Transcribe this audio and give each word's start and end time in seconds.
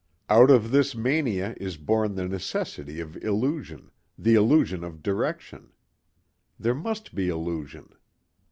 Out 0.29 0.49
of 0.49 0.71
this 0.71 0.95
mania 0.95 1.53
is 1.57 1.77
born 1.77 2.15
the 2.15 2.27
necessity 2.27 2.99
of 2.99 3.15
illusion 3.17 3.91
the 4.17 4.33
illusion 4.33 4.83
of 4.83 5.03
direction. 5.03 5.73
There 6.59 6.73
must 6.73 7.13
be 7.13 7.29
illusion. 7.29 7.93